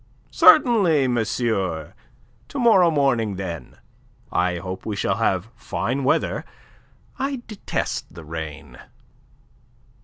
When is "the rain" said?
8.11-8.79